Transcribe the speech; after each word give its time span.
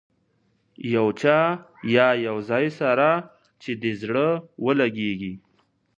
یو 0.93 1.07
چا 1.19 1.37
یا 1.95 2.07
یو 2.27 2.37
ځای 2.49 2.65
سره 2.79 3.09
چې 3.61 3.71
دې 3.81 3.91
زړه 4.01 4.27
ولګېږي. 4.65 5.33